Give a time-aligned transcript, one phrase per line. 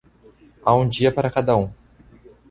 [0.65, 1.71] Há um dia para cada um.